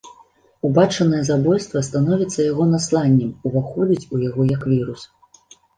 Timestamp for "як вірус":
4.59-5.11